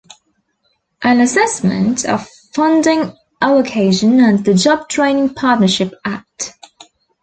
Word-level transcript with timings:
An 1.03 1.19
assessment 1.19 2.05
of 2.05 2.27
funding 2.55 3.15
allo- 3.39 3.61
cation 3.61 4.19
under 4.19 4.41
the 4.41 4.55
Job 4.55 4.89
Training 4.89 5.35
Partnership 5.35 5.93
Act. 6.03 6.53